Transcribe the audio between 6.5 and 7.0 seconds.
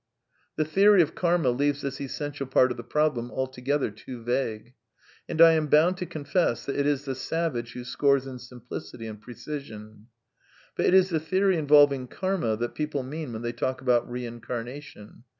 that it